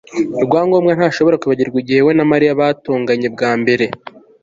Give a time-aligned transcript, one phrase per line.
[0.45, 3.85] rwangombwa ntashobora kwibagirwa igihe we na Mariya batonganye bwa mbere